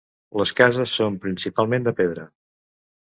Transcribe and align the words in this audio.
Les 0.39 0.53
cases 0.59 0.93
són 1.01 1.19
principalment 1.27 1.89
de 1.89 1.97
pedra. 2.01 2.29